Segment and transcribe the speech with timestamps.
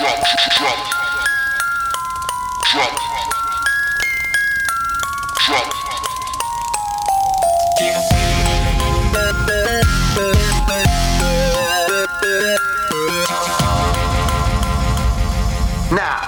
[0.00, 0.16] drop,
[0.56, 0.78] drop,
[2.72, 2.94] drop,
[5.36, 5.80] drop.
[15.92, 16.19] Now.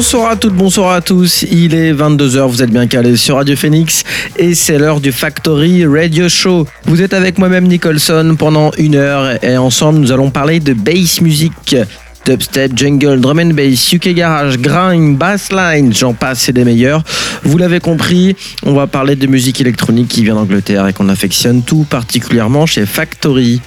[0.00, 1.42] Bonsoir à toutes, bonsoir à tous.
[1.42, 4.02] Il est 22h, vous êtes bien calés sur Radio Phoenix
[4.38, 6.66] et c'est l'heure du Factory Radio Show.
[6.86, 11.20] Vous êtes avec moi-même Nicholson pendant une heure et ensemble nous allons parler de bass
[11.20, 11.76] music.
[12.24, 17.02] Dubstep, jungle, drum and bass, UK garage, grind, bassline, j'en passe, c'est des meilleurs.
[17.42, 21.62] Vous l'avez compris, on va parler de musique électronique qui vient d'Angleterre et qu'on affectionne
[21.62, 23.60] tout particulièrement chez Factory.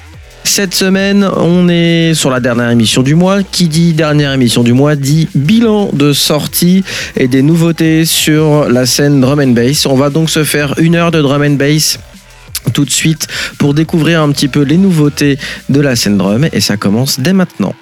[0.43, 3.43] Cette semaine, on est sur la dernière émission du mois.
[3.43, 6.83] Qui dit dernière émission du mois dit bilan de sortie
[7.15, 9.85] et des nouveautés sur la scène drum and bass.
[9.85, 11.97] On va donc se faire une heure de drum and bass
[12.73, 13.27] tout de suite
[13.57, 15.37] pour découvrir un petit peu les nouveautés
[15.69, 17.73] de la scène drum et ça commence dès maintenant.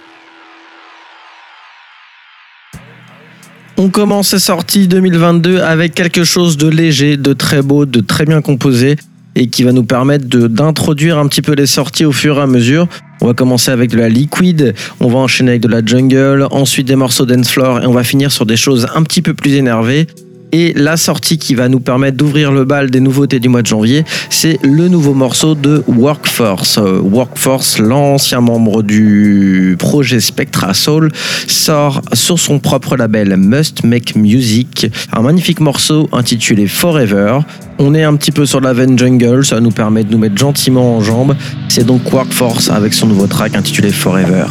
[3.77, 8.25] On commence cette sortie 2022 avec quelque chose de léger, de très beau, de très
[8.25, 8.97] bien composé
[9.35, 12.47] et qui va nous permettre d'introduire un petit peu les sorties au fur et à
[12.47, 12.87] mesure.
[13.21, 16.87] On va commencer avec de la liquid, on va enchaîner avec de la jungle, ensuite
[16.87, 19.55] des morceaux dance floor et on va finir sur des choses un petit peu plus
[19.55, 20.07] énervées.
[20.51, 23.67] Et la sortie qui va nous permettre d'ouvrir le bal des nouveautés du mois de
[23.67, 26.77] janvier, c'est le nouveau morceau de Workforce.
[26.77, 31.11] Euh, Workforce, l'ancien membre du projet Spectra Soul,
[31.47, 37.39] sort sur son propre label Must Make Music un magnifique morceau intitulé Forever.
[37.79, 40.37] On est un petit peu sur la veine jungle, ça nous permet de nous mettre
[40.37, 41.35] gentiment en jambes.
[41.69, 44.45] C'est donc Workforce avec son nouveau track intitulé Forever.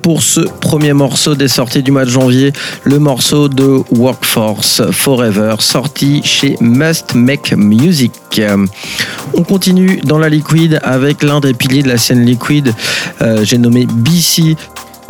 [0.00, 2.52] Pour ce premier morceau des sorties du mois de janvier,
[2.84, 8.40] le morceau de Workforce Forever, sorti chez Must Make Music.
[9.34, 12.74] On continue dans la liquide avec l'un des piliers de la scène liquide,
[13.20, 14.56] euh, j'ai nommé BC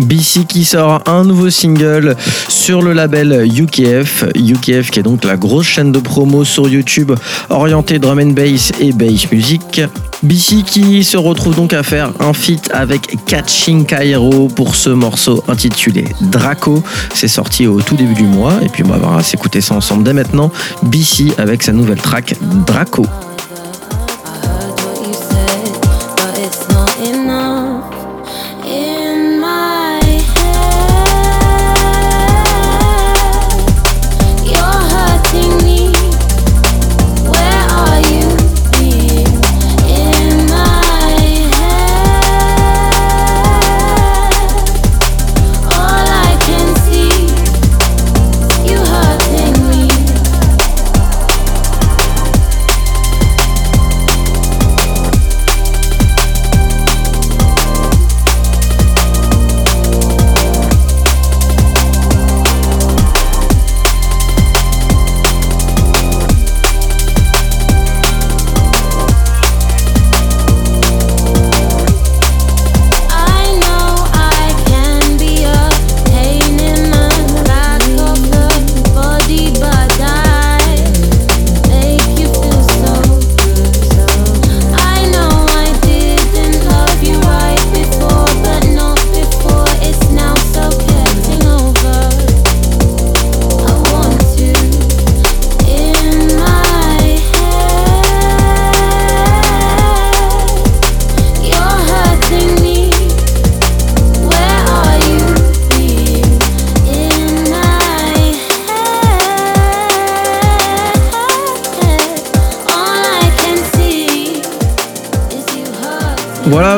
[0.02, 2.16] BC qui sort un nouveau single
[2.48, 4.24] sur le label UKF.
[4.34, 7.12] UKF qui est donc la grosse chaîne de promo sur YouTube
[7.50, 9.82] orientée drum and bass et bass music.
[10.22, 15.42] BC qui se retrouve donc à faire un feat avec Catching Cairo pour ce morceau
[15.48, 16.82] intitulé Draco.
[17.14, 20.12] C'est sorti au tout début du mois et puis on va s'écouter ça ensemble dès
[20.12, 20.50] maintenant.
[20.82, 22.34] BC avec sa nouvelle track
[22.66, 23.06] Draco.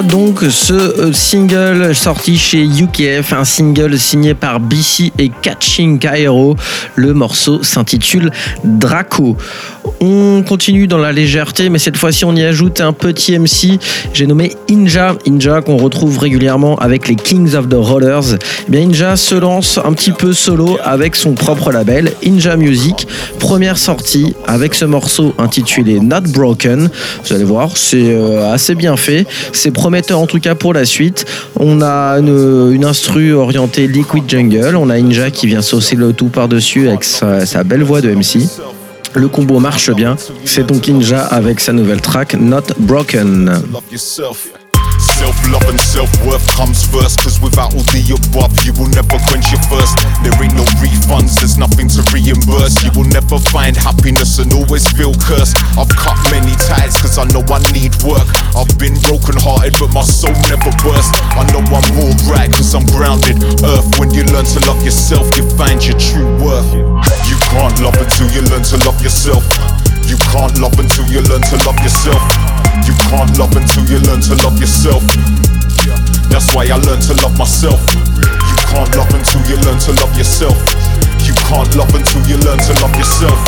[0.04, 6.56] Donc ce euh, single sorti chez UKF, un single signé par BC et Catching Cairo.
[6.94, 8.30] Le morceau s'intitule
[8.64, 9.36] Draco.
[10.06, 13.78] On continue dans la légèreté, mais cette fois-ci on y ajoute un petit MC.
[14.12, 15.16] J'ai nommé Inja.
[15.26, 18.36] Inja qu'on retrouve régulièrement avec les Kings of the Rollers.
[18.70, 23.08] Eh Inja se lance un petit peu solo avec son propre label, Inja Music.
[23.38, 26.90] Première sortie avec ce morceau intitulé Not Broken.
[27.24, 29.26] Vous allez voir, c'est euh, assez bien fait.
[29.52, 31.24] C'est prometteur en tout cas pour la suite.
[31.58, 34.76] On a une, instru orientée Liquid Jungle.
[34.76, 38.40] On a Inja qui vient saucer le tout par-dessus avec sa, belle voix de MC.
[39.14, 40.16] Le combo marche bien.
[40.44, 43.50] C'est donc Inja avec sa nouvelle track Not Broken.
[44.98, 49.60] Self-love and self-worth comes first Cause without all the above You will never quench your
[49.70, 49.98] thirst.
[50.22, 52.82] There ain't no refunds, there's nothing to reimburse.
[52.82, 55.56] You will never find happiness and always feel cursed.
[55.78, 58.26] I've cut many ties cause I know I need work.
[58.56, 61.14] I've been broken hearted but my soul never burst.
[61.38, 63.38] I know I'm all right cause I'm grounded.
[63.62, 66.70] Earth, when you learn to love yourself You find your true worth
[67.54, 69.46] can't love until you learn to love yourself
[70.10, 74.20] You can't love until you learn to love yourself you can't love until you learn
[74.20, 75.00] to love yourself.
[76.28, 77.80] That's why I learned to love myself.
[77.94, 80.58] You can't love until you learn to love yourself.
[81.24, 83.38] You can't love until you learn to love yourself.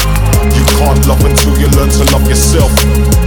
[0.57, 3.26] You can't love until you learn to love yourself.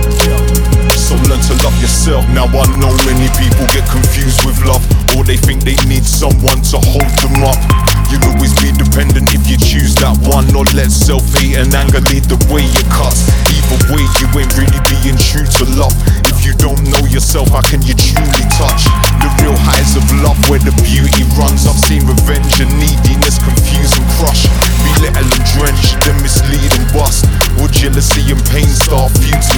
[1.28, 2.24] Learn to love yourself.
[2.32, 4.82] Now I know many people get confused with love,
[5.18, 7.60] or they think they need someone to hold them up.
[8.10, 12.26] You'll always be dependent if you choose that one, or let self-hate and anger lead
[12.26, 13.14] the way you cut.
[13.54, 15.94] Either way, you ain't really being true to love.
[16.26, 18.90] If you don't know yourself, how can you truly touch
[19.22, 21.70] the real highs of love where the beauty runs?
[21.70, 24.50] I've seen revenge and neediness confuse and crush,
[24.82, 27.30] belittle and drench, then mislead and bust.
[27.62, 29.54] Or jealousy and pain start feuds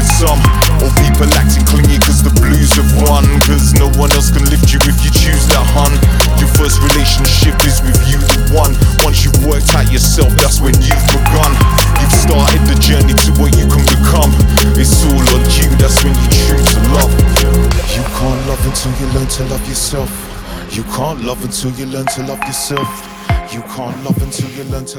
[21.20, 23.21] love until you learn to love yourself.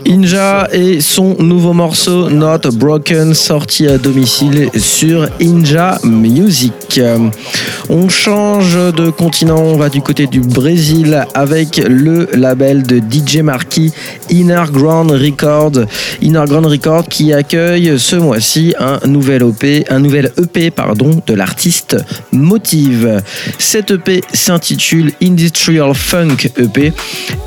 [0.07, 7.01] Inja et son nouveau morceau Not Broken sorti à domicile sur Inja Music.
[7.89, 13.39] On change de continent, on va du côté du Brésil avec le label de DJ
[13.39, 13.93] Marquis
[14.29, 15.73] Inner Ground Record.
[16.21, 21.35] Inner Ground Record qui accueille ce mois-ci un nouvel EP, un nouvel EP pardon, de
[21.35, 21.97] l'artiste
[22.33, 23.23] Motive.
[23.59, 26.93] Cet EP s'intitule Industrial Funk EP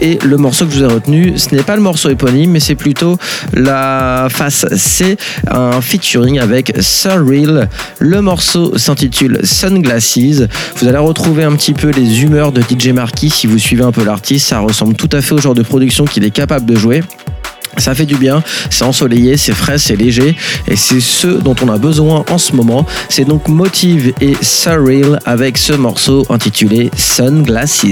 [0.02, 3.18] et le morceau que vous ai ce n'est pas le morceau éponyme mais c'est plutôt
[3.54, 7.70] la face C, un featuring avec Surreal.
[8.00, 10.18] Le morceau s'intitule Sunglasses.
[10.78, 13.92] Vous allez retrouver un petit peu les humeurs de DJ Marquis si vous suivez un
[13.92, 14.48] peu l'artiste.
[14.48, 17.02] Ça ressemble tout à fait au genre de production qu'il est capable de jouer.
[17.78, 20.36] Ça fait du bien, c'est ensoleillé, c'est frais, c'est léger
[20.68, 22.86] et c'est ce dont on a besoin en ce moment.
[23.10, 27.86] C'est donc Motive et Surreal avec ce morceau intitulé Sunglasses.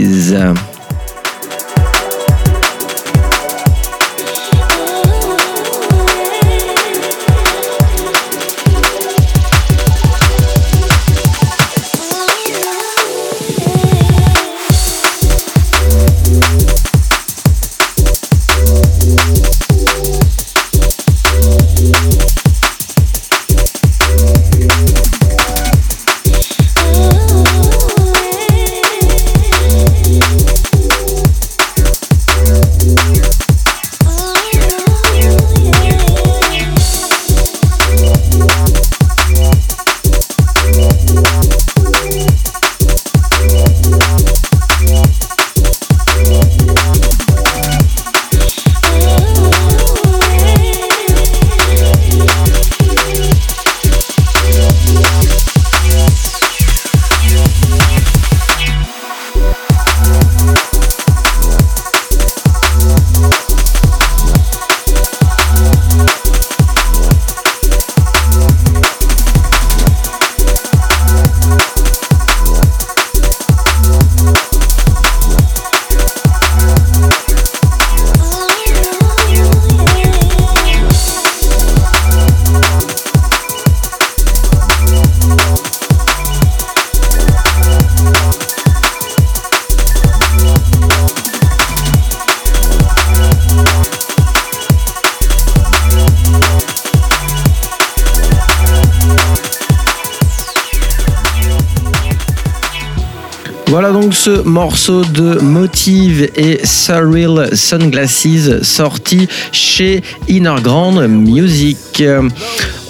[104.24, 112.02] Ce morceau de Motive et Surreal Sunglasses sorti chez Inner Grand Music.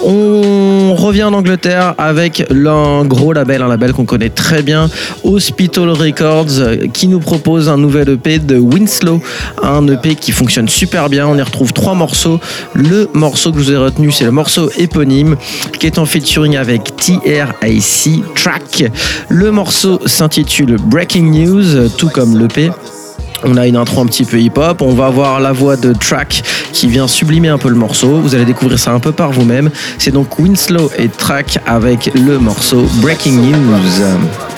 [0.00, 4.88] On revient en Angleterre avec un gros label, un label qu'on connaît très bien,
[5.22, 9.22] Hospital Records, qui nous propose un nouvel EP de Winslow,
[9.62, 11.26] un EP qui fonctionne super bien.
[11.26, 12.40] On y retrouve trois morceaux.
[12.74, 15.36] Le morceau que je vous ai retenu, c'est le morceau éponyme,
[15.78, 18.90] qui est en featuring avec TRAC Track.
[19.28, 22.70] Le morceau s'intitule Breaking News, tout comme l'EP.
[23.44, 24.80] On a une intro un petit peu hip-hop.
[24.80, 28.20] On va avoir la voix de Track qui vient sublimer un peu le morceau.
[28.20, 29.70] Vous allez découvrir ça un peu par vous-même.
[29.98, 34.53] C'est donc Winslow et Track avec le morceau Breaking News.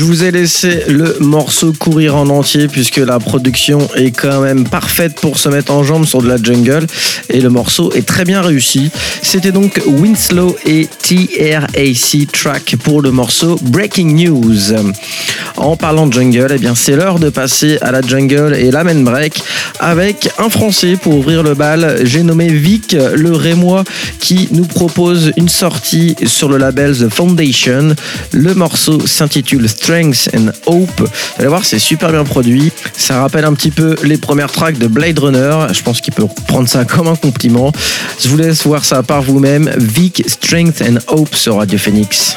[0.00, 4.66] Je vous ai laissé le morceau courir en entier puisque la production est quand même
[4.66, 6.86] parfaite pour se mettre en jambe sur de la jungle
[7.28, 8.90] et le morceau est très bien réussi.
[9.20, 14.72] C'était donc Winslow et TRAC Track pour le morceau Breaking News.
[15.58, 18.84] En parlant de jungle, eh bien c'est l'heure de passer à la jungle et la
[18.84, 19.42] main break
[19.80, 22.00] avec un français pour ouvrir le bal.
[22.04, 23.84] J'ai nommé Vic le Rémois
[24.18, 27.94] qui nous propose une sortie sur le label The Foundation.
[28.32, 31.00] Le morceau s'intitule Strength and Hope.
[31.00, 31.06] Vous
[31.40, 32.70] allez voir, c'est super bien produit.
[32.96, 35.66] Ça rappelle un petit peu les premières tracks de Blade Runner.
[35.72, 37.72] Je pense qu'il peut prendre ça comme un compliment.
[38.22, 39.68] Je vous laisse voir ça par vous-même.
[39.78, 42.36] Vic Strength and Hope sur Radio Phoenix.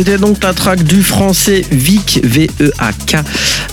[0.00, 3.16] C'était donc la track du français Vic, V-E-A-K,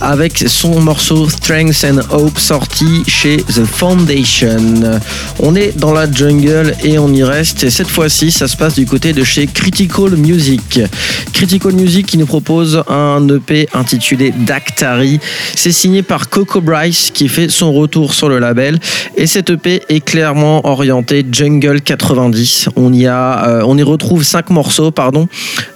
[0.02, 5.00] avec son morceau Strength and Hope sorti chez The Foundation.
[5.40, 7.64] On est dans la jungle et on y reste.
[7.64, 10.80] Et cette fois-ci, ça se passe du côté de chez Critical Music.
[11.34, 15.20] Critical Music qui nous propose un EP intitulé Dactari.
[15.56, 18.80] C'est signé par Coco Bryce qui fait son retour sur le label.
[19.16, 22.70] Et cet EP est clairement orienté Jungle 90.
[22.76, 25.28] On y, a, euh, on y retrouve cinq morceaux, pardon.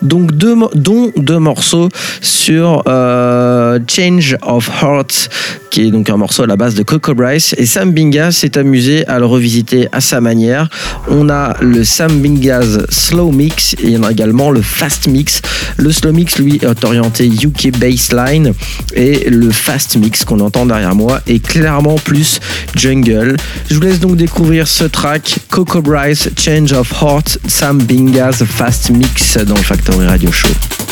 [0.02, 1.90] Donc dont deux morceaux
[2.22, 5.30] sur euh, Change of Heart,
[5.70, 7.54] qui est donc un morceau à la base de Coco Bryce.
[7.58, 10.70] Et Sam Binga s'est amusé à le revisiter à sa manière.
[11.08, 15.08] On a le Sam Binga's Slow Mix et il y en a également le Fast
[15.08, 15.42] Mix.
[15.78, 18.54] Le Slow Mix, lui, est orienté UK Bassline
[18.96, 22.40] et le Fast Mix qu'on entend derrière moi est clairement plus
[22.76, 23.36] jungle.
[23.70, 28.90] Je vous laisse donc découvrir ce track Coco Bryce Change of Heart Sam Binga's Fast
[28.90, 30.32] Mix dans le Factory Radio.
[30.32, 30.91] Show.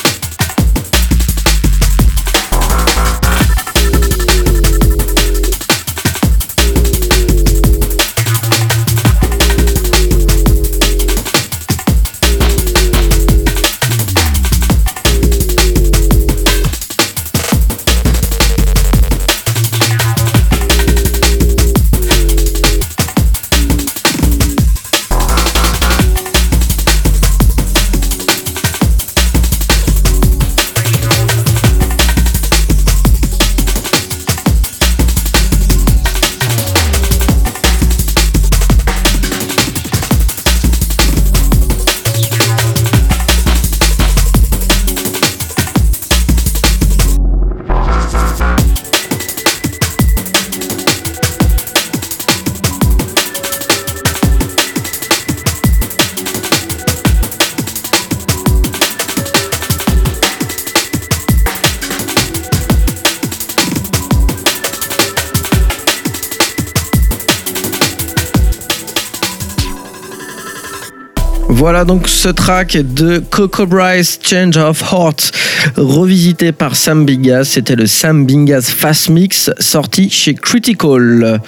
[71.69, 75.31] Voilà donc ce track de Coco Bryce, Change of Heart,
[75.77, 77.43] revisité par Sam Bigas.
[77.43, 81.39] C'était le Sam Bigas Fast Mix, sorti chez Critical.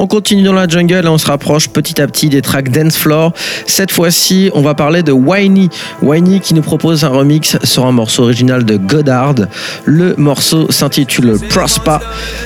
[0.00, 2.96] On continue dans la jungle et on se rapproche petit à petit des tracks Dance
[2.96, 3.32] Floor.
[3.66, 5.70] Cette fois-ci, on va parler de Whiny.
[6.02, 9.34] Whiny qui nous propose un remix sur un morceau original de Goddard.
[9.84, 12.00] Le morceau s'intitule Prospa.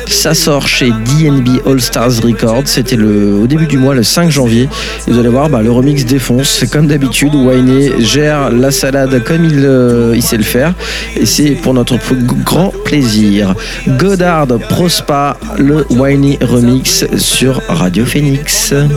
[0.06, 2.62] Ça sort chez DNB All Stars Records.
[2.64, 4.70] C'était au début du mois, le 5 janvier.
[5.06, 6.64] Vous allez voir, bah, le remix défonce.
[6.72, 7.34] Comme d'habitude.
[7.34, 10.72] Whiny gère la salade comme il, euh, sait le faire.
[11.16, 11.98] Et c'est pour notre
[12.44, 13.54] grand plaisir.
[13.86, 17.04] Goddard Prospa, le Whiny remix
[17.42, 18.70] Radio Phoenix.
[18.70, 18.88] I'm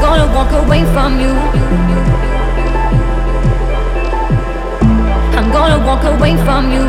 [0.00, 1.30] gonna walk away from you.
[5.38, 6.82] I'm gonna walk away from you.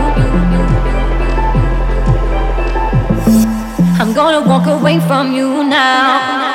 [3.99, 6.48] I'm gonna walk away from you now.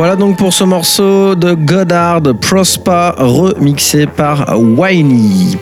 [0.00, 5.58] Voilà donc pour ce morceau de Goddard Prospa remixé par Whiny.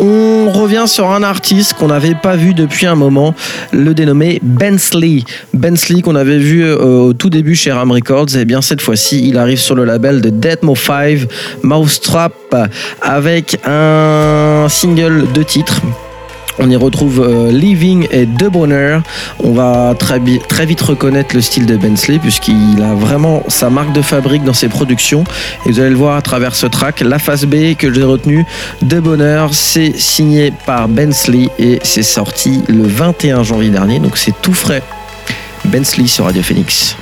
[0.00, 3.36] On revient sur un artiste qu'on n'avait pas vu depuis un moment,
[3.72, 5.22] le dénommé Bensley.
[5.54, 9.28] Bensley qu'on avait vu euh, au tout début chez Ram Records, et bien cette fois-ci
[9.28, 11.20] il arrive sur le label de Deadmo 5,
[11.62, 12.34] Mousetrap,
[13.02, 15.80] avec un single de titre
[16.58, 19.02] on y retrouve euh, Living et De Bonheur.
[19.42, 24.02] On va très, vite reconnaître le style de Bensley puisqu'il a vraiment sa marque de
[24.02, 25.24] fabrique dans ses productions.
[25.66, 27.00] Et vous allez le voir à travers ce track.
[27.00, 28.44] La face B que j'ai retenu,
[28.82, 34.00] De Bonheur, c'est signé par Bensley et c'est sorti le 21 janvier dernier.
[34.00, 34.82] Donc c'est tout frais.
[35.64, 36.96] Bensley sur Radio Phoenix.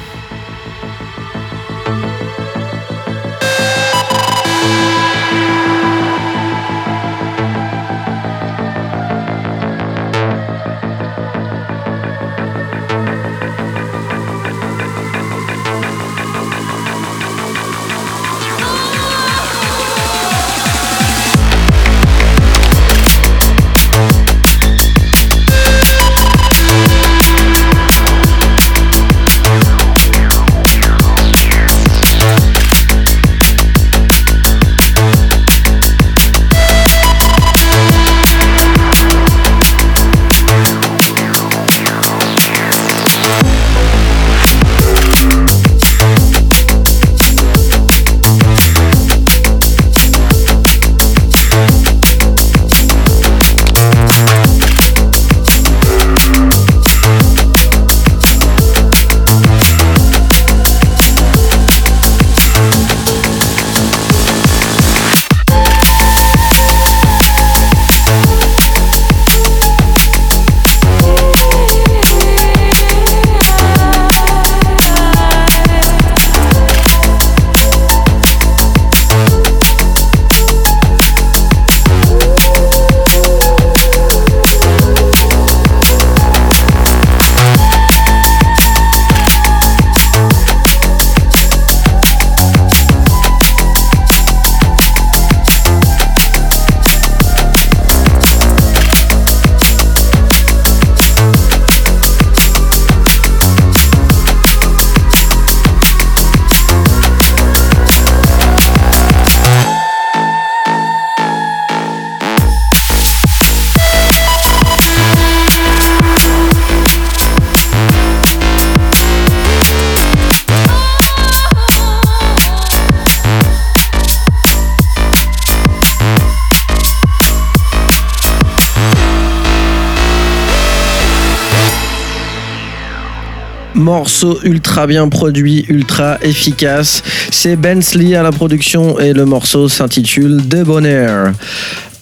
[133.87, 137.05] Morceau ultra bien produit, ultra efficace.
[137.31, 141.33] C'est Bensley à la production et le morceau s'intitule Debonair.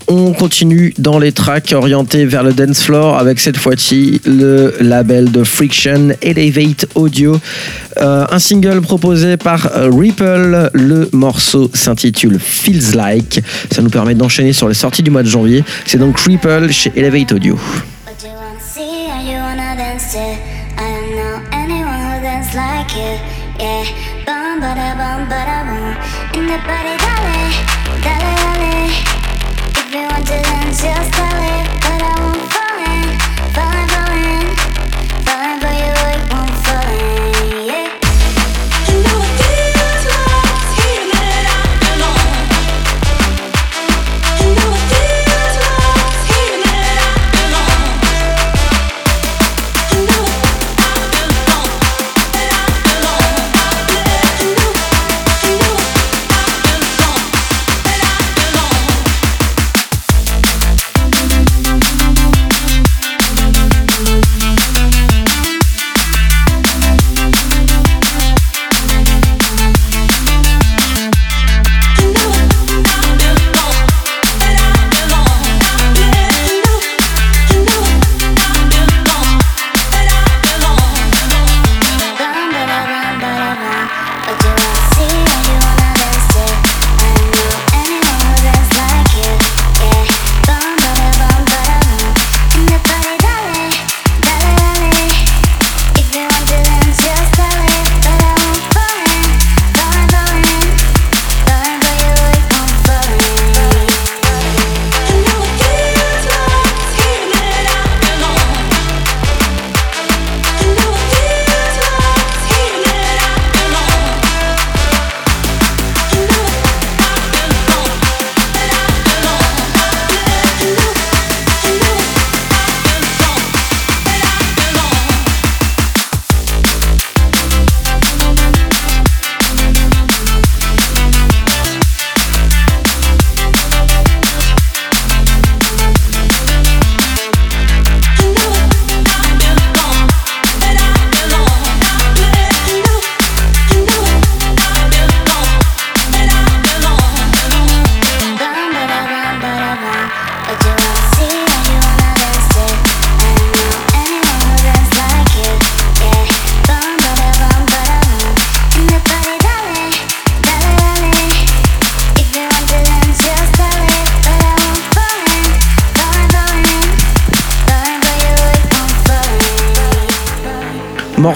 [0.08, 5.30] On continue dans les tracks orientés vers le dance floor avec cette fois-ci le label
[5.30, 7.38] de Friction Elevate Audio.
[8.00, 10.70] Euh, un single proposé par Ripple.
[10.72, 13.42] Le morceau s'intitule Feels Like.
[13.70, 15.62] Ça nous permet d'enchaîner sur les sorties du mois de janvier.
[15.84, 17.58] C'est donc Ripple chez Elevate Audio.
[30.14, 31.23] Want to dance just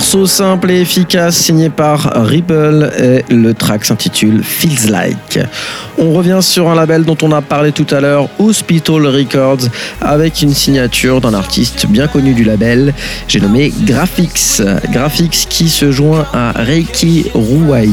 [0.09, 5.39] Morceau simple et efficace signé par Ripple et le track s'intitule Feels Like.
[5.99, 9.69] On revient sur un label dont on a parlé tout à l'heure, Hospital Records,
[10.01, 12.95] avec une signature d'un artiste bien connu du label,
[13.27, 14.63] j'ai nommé Graphics.
[14.91, 17.91] Graphics qui se joint à Reiki Ruai,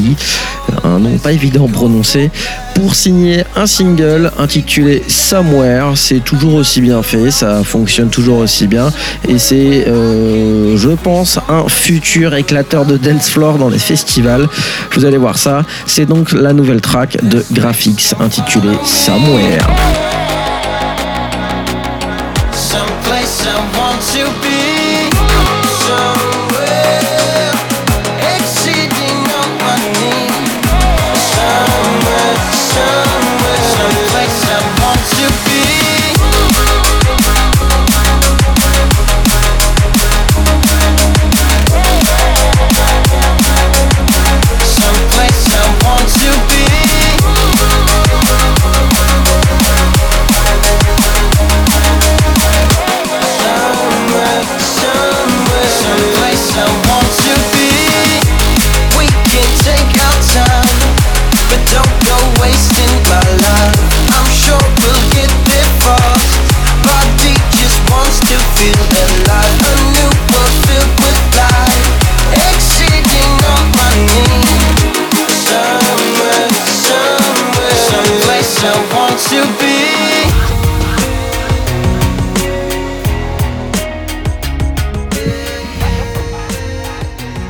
[0.86, 2.32] un nom pas évident à prononcer,
[2.76, 5.94] pour signer un single intitulé Somewhere.
[5.96, 8.92] C'est toujours aussi bien fait, ça fonctionne toujours aussi bien
[9.28, 14.48] et c'est, euh, je pense, un futur éclateur de dance floor dans les festivals.
[14.94, 15.64] Vous allez voir ça.
[15.88, 19.66] C'est donc la nouvelle track de Graphics intitulée Somewhere.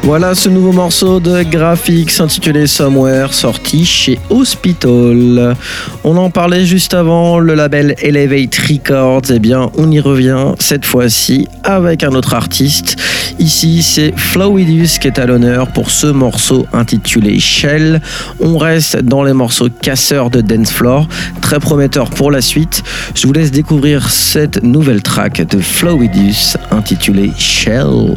[0.06, 5.56] Voilà ce nouveau morceau de Graphics intitulé Somewhere, sorti chez Hospital.
[6.04, 10.86] On en parlait juste avant, le label Elevate Records, eh bien on y revient cette
[10.86, 12.98] fois-ci avec un autre artiste.
[13.40, 18.00] Ici c'est Flowidus qui est à l'honneur pour ce morceau intitulé Shell.
[18.40, 21.08] On reste dans les morceaux casseurs de dance floor,
[21.42, 22.84] très prometteur pour la suite.
[23.16, 28.14] Je vous laisse découvrir cette nouvelle track de Flowidus intitulée Shell.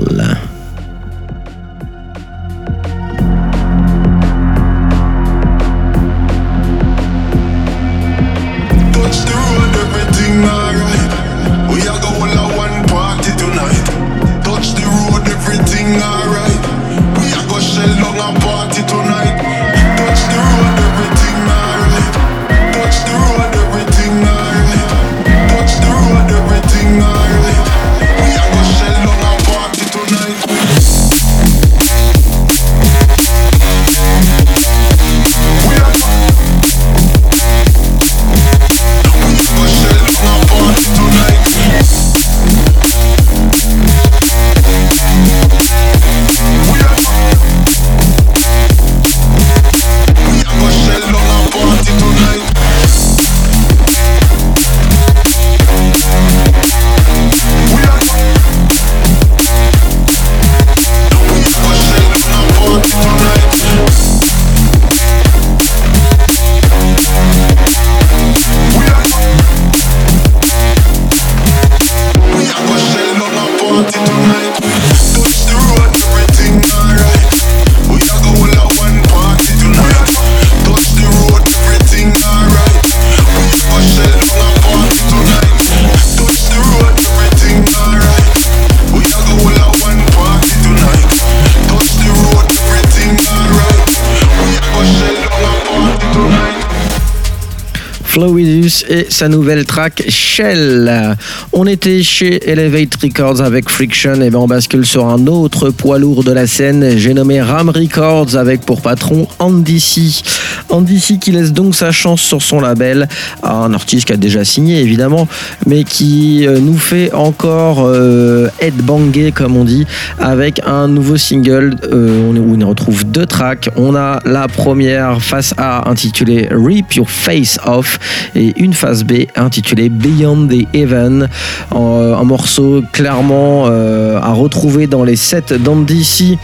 [98.89, 101.17] Et sa nouvelle track Shell.
[101.53, 105.99] On était chez Elevate Records avec Friction et ben on bascule sur un autre poids
[105.99, 106.97] lourd de la scène.
[106.97, 110.23] J'ai nommé Ram Records avec pour patron Andy C.
[110.71, 113.09] Andy C qui laisse donc sa chance sur son label
[113.43, 115.29] à un artiste qui a déjà signé évidemment,
[115.67, 119.87] mais qui euh, nous fait encore euh, headbanger comme on dit
[120.19, 123.69] avec un nouveau single euh, où on retrouve deux tracks.
[123.77, 127.99] On a la première face A intitulée Rip Your Face Off
[128.35, 131.29] et une face B intitulée Beyond the Heaven,
[131.71, 136.39] en- un morceau clairement euh, à retrouver dans les sets d'Andy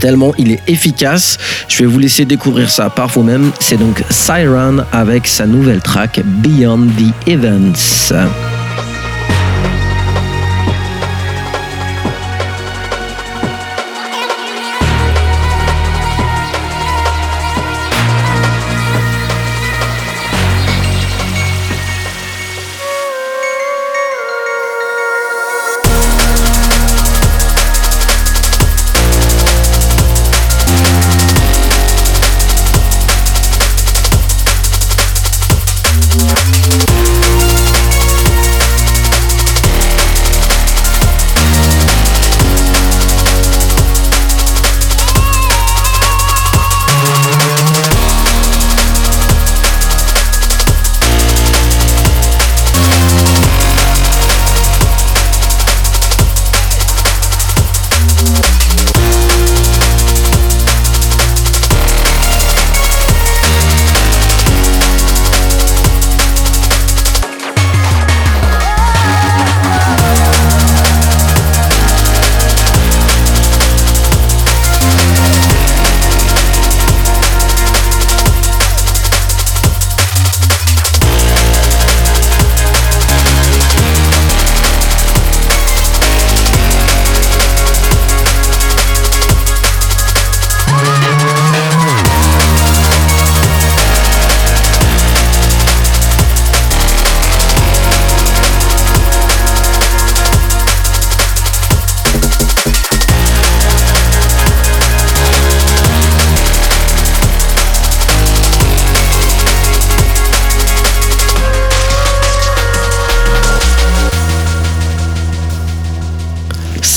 [0.00, 1.36] tellement il est efficace.
[1.68, 3.50] Je vais vous laisser découvrir ça par vous-même.
[3.60, 8.12] C'est donc Siren avec sa nouvelle track Beyond the Events.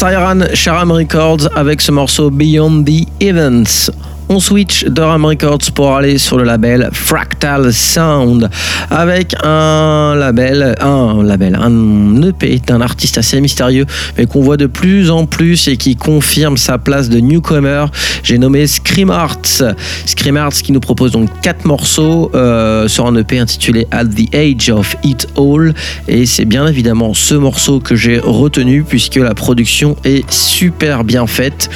[0.06, 3.90] Siren Sharam Records avec ce morceau Beyond the Events.
[4.28, 8.50] On switch de Ram Records pour aller sur le label Fractal Sound
[8.90, 13.86] avec un label, un label, un EP d'un artiste assez mystérieux
[14.18, 17.86] mais qu'on voit de plus en plus et qui confirme sa place de newcomer.
[18.24, 19.62] J'ai nommé Scream Arts.
[20.08, 24.34] Scream Arts qui nous propose donc quatre morceaux euh, sur un EP intitulé At the
[24.34, 25.76] Age of It All
[26.08, 31.28] et c'est bien évidemment ce morceau que j'ai retenu puisque la production est super bien
[31.28, 31.70] faite.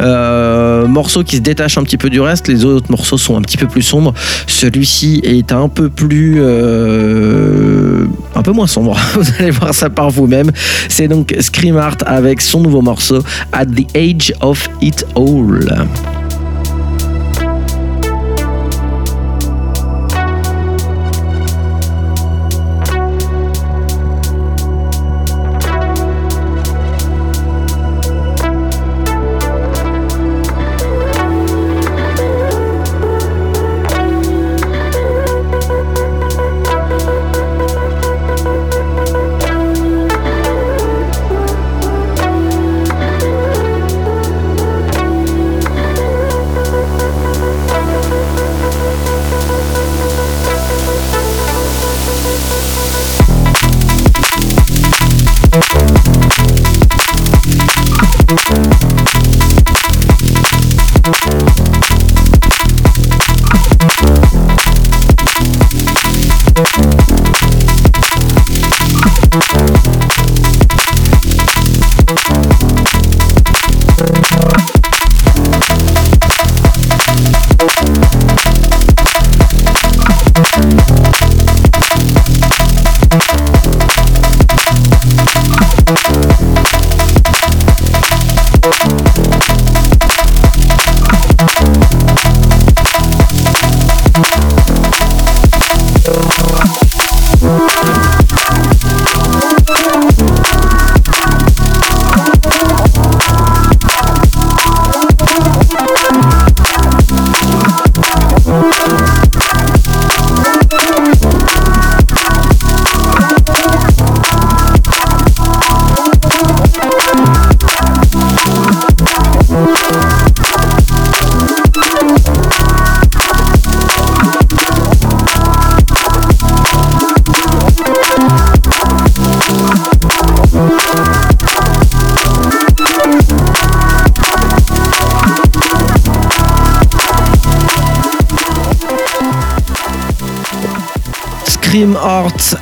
[0.00, 3.42] Euh, morceau qui se détache un petit peu du reste, les autres morceaux sont un
[3.42, 4.14] petit peu plus sombres.
[4.46, 8.96] Celui-ci est un peu plus, euh, un peu moins sombre.
[9.14, 10.50] Vous allez voir ça par vous-même.
[10.88, 13.22] C'est donc Scream Art avec son nouveau morceau
[13.52, 16.21] At the Age of It All.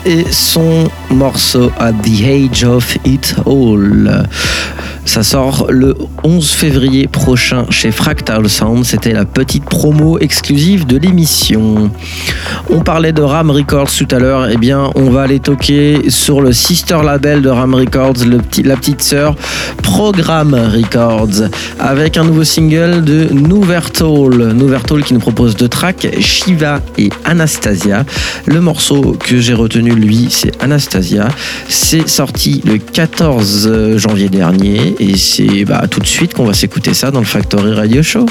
[0.06, 4.26] Et son morceau At the Age of It All.
[5.04, 8.84] Ça sort le 11 février prochain chez Fractal Sound.
[8.84, 11.90] C'était la petite promo exclusive de l'émission.
[12.72, 14.48] On parlait de Ram Records tout à l'heure.
[14.48, 18.24] Eh bien, on va aller toquer sur le sister label de Ram Records,
[18.64, 19.34] la petite sœur
[19.82, 21.48] Programme Records,
[21.80, 24.52] avec un nouveau single de Nouvertol.
[24.52, 28.04] Nouvertol qui nous propose deux tracks, Shiva et Anastasia.
[28.46, 31.28] Le morceau que j'ai retenu, lui, c'est Anastasia.
[31.68, 36.94] C'est sorti le 14 janvier dernier et c'est bah, tout de suite qu'on va s'écouter
[36.94, 38.26] ça dans le Factory Radio Show.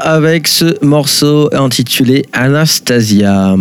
[0.00, 3.54] Avec ce morceau intitulé Anastasia.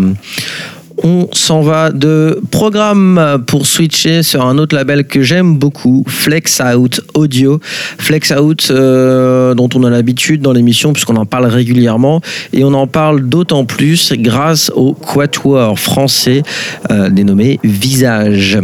[1.06, 6.62] On s'en va de programme pour switcher sur un autre label que j'aime beaucoup, Flex
[6.62, 7.60] Out Audio.
[7.98, 12.22] Flex Out, euh, dont on a l'habitude dans l'émission puisqu'on en parle régulièrement
[12.54, 16.42] et on en parle d'autant plus grâce au quatuor français
[16.90, 18.60] euh, dénommé Visage.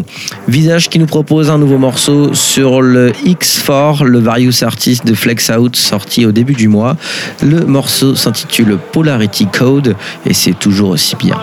[0.48, 5.50] Visage qui nous propose un nouveau morceau sur le X4, le Various Artist de Flex
[5.50, 6.96] Out sorti au début du mois.
[7.44, 11.36] Le morceau s'intitule Polarity Code et c'est toujours aussi bien.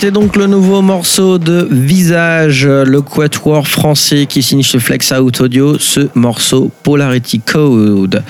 [0.00, 5.42] C'était donc le nouveau morceau de Visage, le quatuor français qui signe chez Flex Out
[5.42, 8.22] Audio, ce morceau Polarity Code.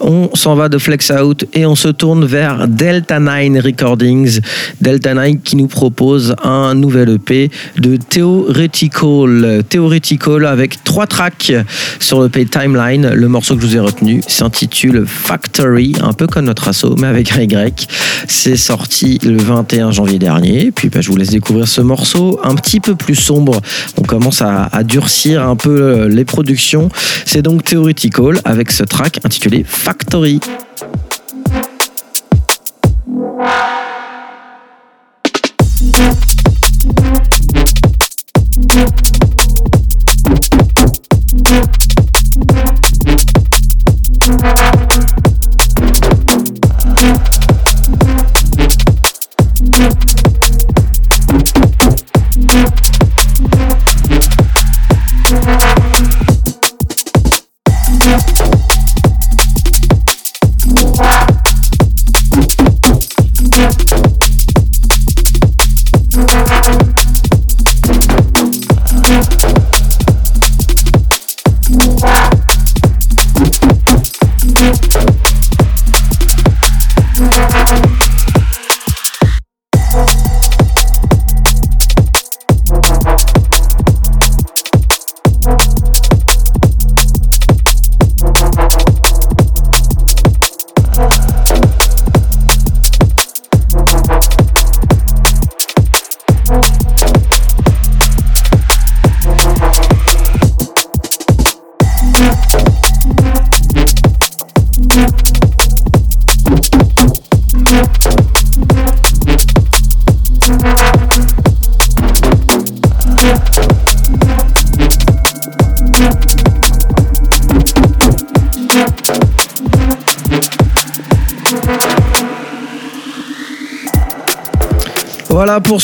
[0.00, 4.40] On s'en va de Flex Out et on se tourne vers Delta 9 Recordings.
[4.82, 9.62] Delta 9 qui nous propose un nouvel EP de Theoretical.
[9.66, 11.54] Theoretical avec trois tracks
[12.00, 13.14] sur l'EP Timeline.
[13.14, 17.06] Le morceau que je vous ai retenu s'intitule Factory, un peu comme notre assaut, mais
[17.06, 17.88] avec un Y.
[18.28, 20.70] C'est sorti le 21 janvier dernier.
[20.70, 23.60] Puis bah, je vous laisse découvrir ce morceau un petit peu plus sombre.
[23.98, 26.88] On commence à, durcir un peu euh, les productions.
[27.24, 30.40] C'est donc Theoretical avec ce track intitulé Factory.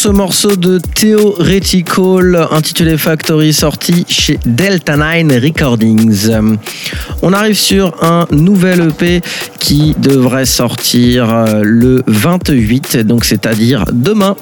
[0.00, 6.30] Ce morceau de Theoretical intitulé Factory sorti chez Delta 9 Recordings.
[7.20, 9.20] On arrive sur un nouvel EP
[9.58, 14.36] qui devrait sortir euh, le 28, donc c'est-à-dire demain.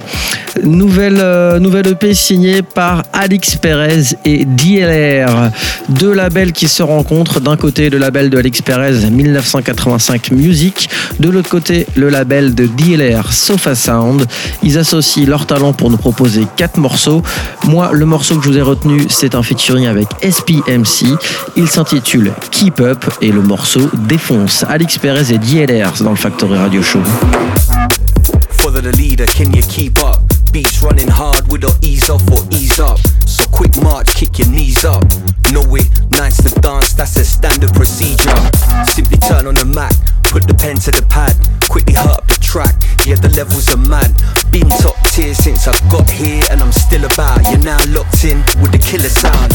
[0.64, 5.50] Nouvelle, euh, nouvelle EP signée par Alix Perez et DLR.
[5.88, 7.40] Deux labels qui se rencontrent.
[7.40, 10.88] D'un côté, le label de Alix Perez 1985 Music.
[11.20, 14.26] De l'autre côté, le label de DLR Sofa Sound.
[14.62, 17.22] Ils associent leur talent pour nous proposer quatre morceaux.
[17.64, 21.16] Moi, le morceau que je vous ai retenu, c'est un featuring avec SPMC.
[21.56, 24.64] Il s'intitule Keep Up et le morceau défonce.
[24.68, 27.00] Alix Perez et DLR dans le Factory Radio Show.
[30.52, 32.98] Beats running hard with or ease off or ease up.
[33.26, 35.04] So quick march, kick your knees up.
[35.52, 38.34] Know it, nights to dance, that's a standard procedure.
[38.84, 39.92] Simply turn on the Mac,
[40.24, 41.36] put the pen to the pad,
[41.68, 42.74] quickly hurt up the track.
[43.06, 44.12] Yeah, the levels are mad.
[44.50, 47.40] Been top tier since I got here, and I'm still about.
[47.48, 49.52] You're now locked in with the killer sound.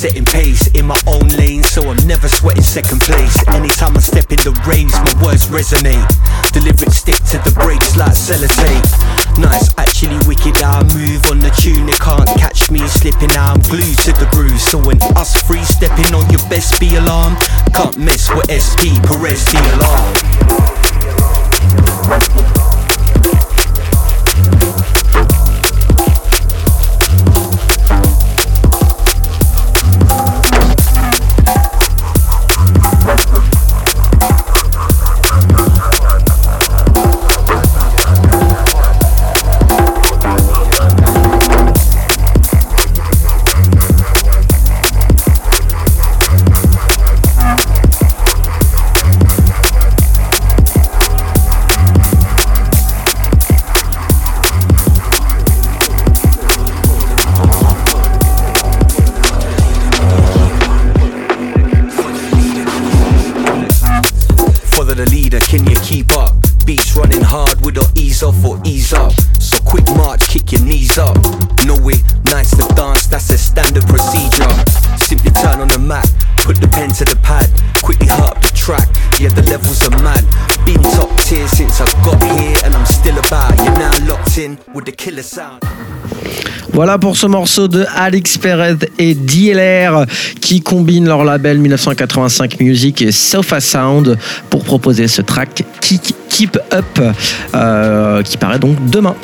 [0.00, 3.36] Setting pace in my own lane, so I'm never sweating second place.
[3.48, 6.08] Anytime I step in the raves, my words resonate.
[6.56, 8.80] Lyrics stick to the brakes like sellotape.
[9.36, 11.84] Nice, actually wicked I move on the tune.
[11.84, 14.60] They can't catch me slipping, I'm glued to the groove.
[14.60, 17.36] So when us free stepping on your best, be alarmed.
[17.74, 20.16] Can't mess with SP, Perez, the alarm.
[86.72, 90.06] Voilà pour ce morceau de Alex Perez et DLR
[90.40, 94.16] qui combinent leur label 1985 Music et Sofa Sound
[94.48, 97.14] pour proposer ce track Keep Up
[97.54, 99.16] euh, qui paraît donc demain.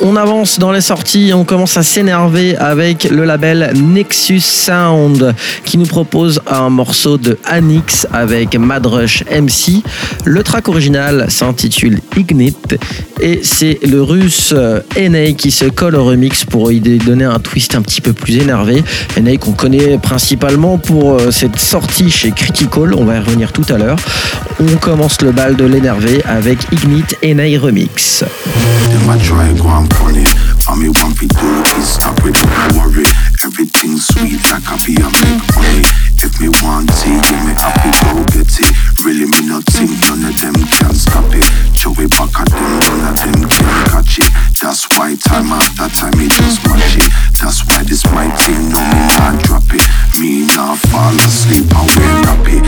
[0.00, 5.34] On avance dans les sorties, on commence à s'énerver avec le label Nexus Sound
[5.64, 9.82] qui nous propose un morceau de Anix avec Madrush MC.
[10.24, 12.76] Le track original s'intitule Ignite
[13.20, 17.38] et c'est le russe euh, NA qui se colle au remix pour y donner un
[17.38, 18.82] twist un petit peu plus énervé.
[19.20, 23.66] NA qu'on connaît principalement pour euh, cette sortie chez Critical, on va y revenir tout
[23.68, 23.98] à l'heure.
[24.60, 28.24] On commence le bal de l'énervé avec Ignite NA Remix.
[29.84, 30.24] I and funny.
[30.80, 33.06] Me want to do is stop it, don't worry.
[33.44, 35.84] Everything sweet like a be a make money.
[36.24, 38.72] If me want it, give me happy, go get it.
[39.04, 41.44] Really me not think none of them can stop it.
[41.76, 44.30] Show it back at them, none of them can catch it.
[44.60, 47.12] That's why time after time me just match it.
[47.38, 49.84] That's why this my thing, no me not drop it.
[50.18, 52.63] Me not fall asleep, I will rap it.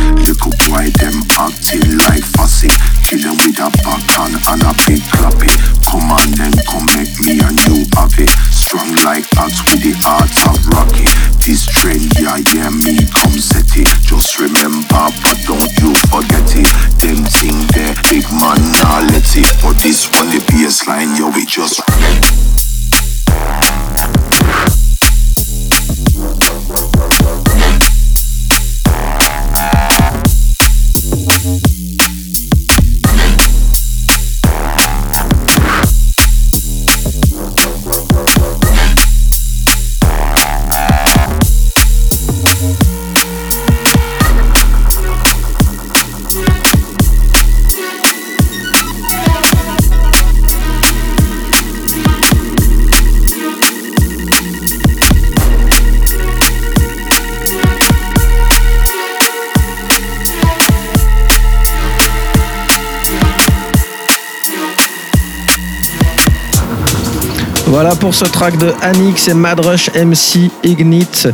[68.16, 71.28] Ce track de Anix et Madrush MC Ignite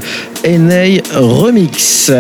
[0.44, 2.10] NA Remix.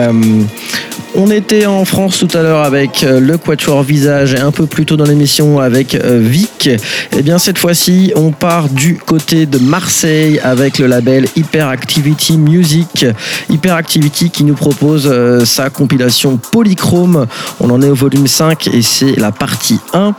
[1.14, 4.64] On était en France tout à l'heure avec euh, le Quatuor Visage et un peu
[4.64, 6.70] plus tôt dans l'émission avec euh, Vic.
[7.14, 13.04] Et bien cette fois-ci, on part du côté de Marseille avec le label Hyperactivity Music.
[13.50, 17.26] Hyperactivity qui nous propose euh, sa compilation Polychrome.
[17.60, 20.14] On en est au volume 5 et c'est la partie 1.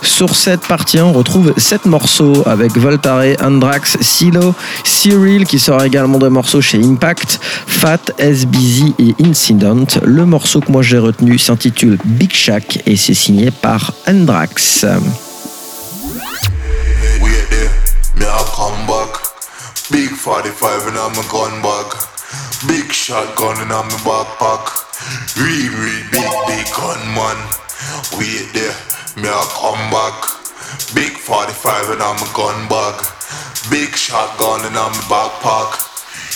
[0.00, 5.84] Sur cette partie 1, on retrouve 7 morceaux avec Voltare, Andrax, Silo, Cyril qui sort
[5.84, 9.84] également des morceaux chez Impact, Fat, SBZ et Incident.
[10.60, 14.84] Que moi j'ai retenu s'intitule Big Shack et c'est signé par Andrax.
[19.90, 21.62] Big 45 in my gun.
[22.68, 23.56] Big shotgun
[24.04, 24.68] backpack.
[25.34, 26.28] Big, big.
[30.94, 33.00] Big 45 in my gun bag.
[33.70, 33.96] Big
[35.08, 35.72] backpack.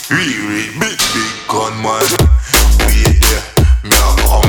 [0.09, 2.09] Big, big gunman.
[2.11, 2.41] Wait
[3.82, 4.41] there, me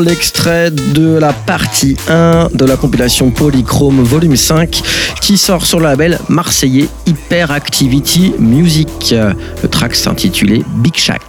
[0.00, 4.82] l'extrait de la partie 1 de la compilation Polychrome volume 5
[5.20, 9.14] qui sort sur le label marseillais Hyperactivity Music.
[9.62, 11.20] Le track s'intitulait Big Shack.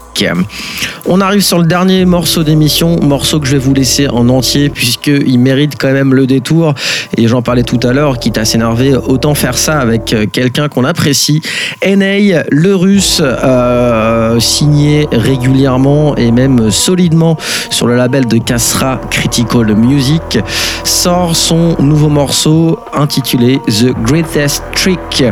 [1.05, 4.69] On arrive sur le dernier morceau d'émission, morceau que je vais vous laisser en entier
[4.69, 6.73] puisqu'il mérite quand même le détour.
[7.17, 10.69] Et j'en parlais tout à l'heure, quitte à s'énerver, autant faire ça avec euh, quelqu'un
[10.69, 11.41] qu'on apprécie.
[11.85, 17.37] NA, le russe, euh, signé régulièrement et même solidement
[17.69, 20.39] sur le label de Casra Critical Music,
[20.83, 25.23] sort son nouveau morceau intitulé The Greatest Trick.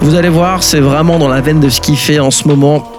[0.00, 2.95] Vous allez voir, c'est vraiment dans la veine de ce qu'il fait en ce moment.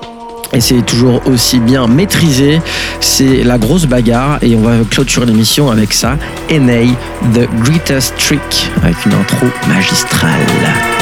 [0.54, 2.62] Et c'est toujours aussi bien maîtrisé.
[3.00, 4.40] C'est la grosse bagarre.
[4.42, 6.18] Et on va clôturer l'émission avec ça.
[6.50, 6.94] NA,
[7.34, 10.97] The Greatest Trick, avec une intro magistrale.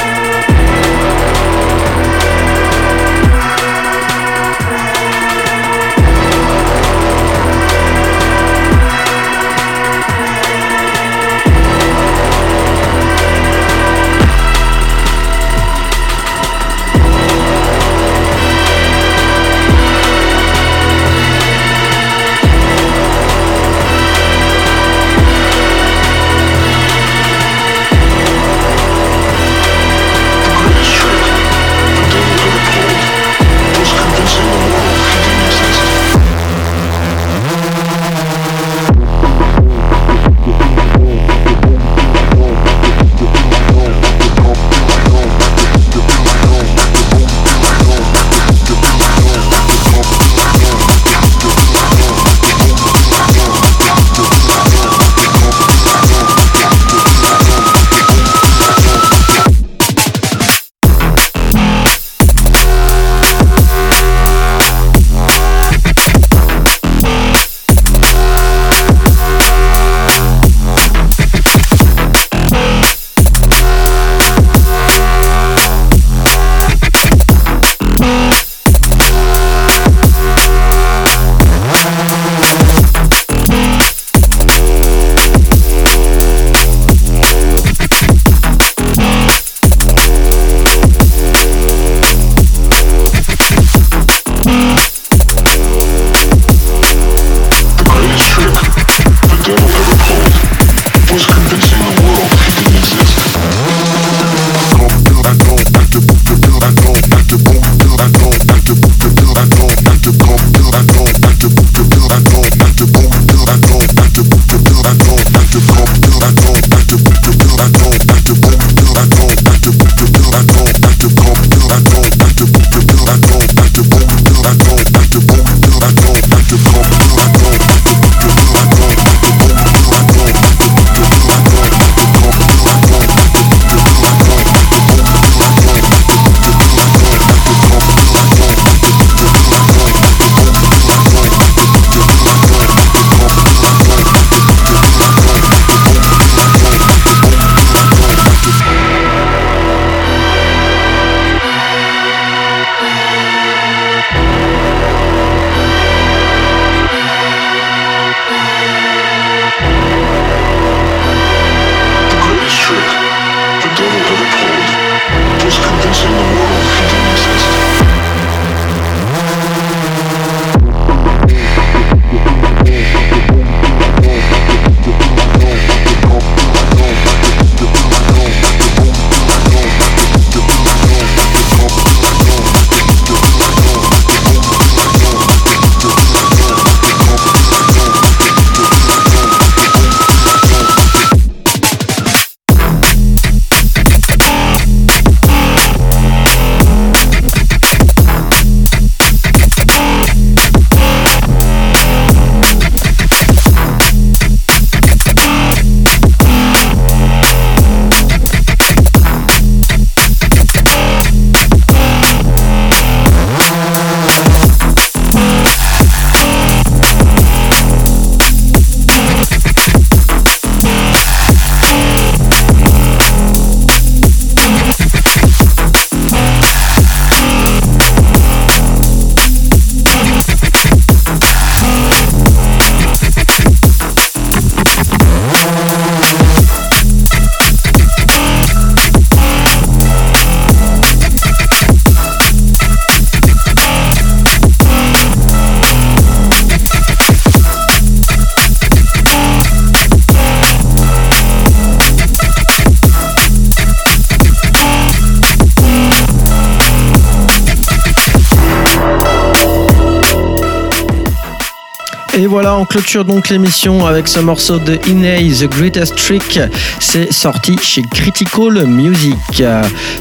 [262.76, 266.42] Clôture donc l'émission avec ce morceau de Iney, The Greatest Trick.
[266.82, 269.44] C'est sorti chez Critical Music.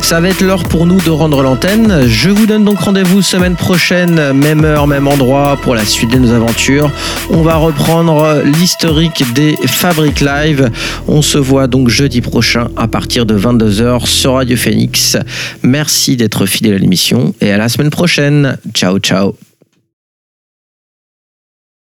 [0.03, 2.09] Ça va être l'heure pour nous de rendre l'antenne.
[2.09, 6.19] Je vous donne donc rendez-vous semaine prochaine, même heure, même endroit, pour la suite de
[6.19, 6.91] nos aventures.
[7.31, 10.69] On va reprendre l'historique des Fabric Live.
[11.07, 15.17] On se voit donc jeudi prochain à partir de 22h sur Radio Phoenix.
[15.63, 18.59] Merci d'être fidèle à l'émission et à la semaine prochaine.
[18.75, 19.37] Ciao, ciao.